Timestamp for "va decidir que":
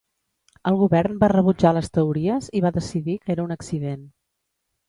2.67-3.35